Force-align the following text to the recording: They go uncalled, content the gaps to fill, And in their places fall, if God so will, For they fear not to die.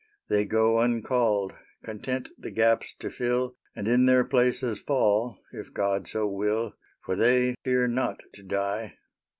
They 0.29 0.45
go 0.45 0.79
uncalled, 0.79 1.53
content 1.83 2.29
the 2.35 2.49
gaps 2.49 2.95
to 3.01 3.11
fill, 3.11 3.55
And 3.75 3.87
in 3.87 4.07
their 4.07 4.23
places 4.23 4.79
fall, 4.79 5.37
if 5.53 5.71
God 5.75 6.07
so 6.07 6.25
will, 6.25 6.73
For 7.05 7.15
they 7.15 7.53
fear 7.63 7.87
not 7.87 8.19
to 8.33 8.41
die. 8.41 8.95